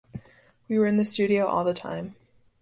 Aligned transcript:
We 0.67 0.79
were 0.79 0.87
in 0.87 0.97
the 0.97 1.05
studio 1.05 1.45
all 1.45 1.63
the 1.63 1.75
time! 1.75 2.15